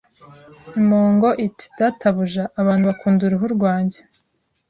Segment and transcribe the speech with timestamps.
[0.79, 3.99] Impongo iti databuja, abantu bakunda uruhu rwanjye